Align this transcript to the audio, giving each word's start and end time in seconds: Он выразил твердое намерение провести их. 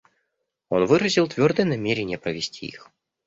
Он 0.69 0.87
выразил 0.87 1.27
твердое 1.27 1.63
намерение 1.63 2.17
провести 2.17 2.65
их. 2.65 2.89